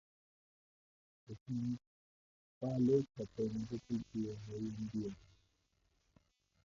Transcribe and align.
Es 1.29 1.37
un 1.47 1.79
palo 2.59 3.05
que 3.15 3.21
apenas 3.21 3.69
se 3.69 3.79
cultiva 3.81 4.33
hoy 4.49 4.73
en 4.79 4.89
día. 4.91 5.15